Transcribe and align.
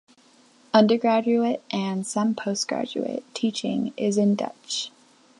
Undergraduate 0.73 1.61
and 1.71 2.07
some 2.07 2.33
postgraduate 2.33 3.23
teaching 3.35 3.93
is 3.97 4.17
in 4.17 4.33
Dutch. 4.33 4.89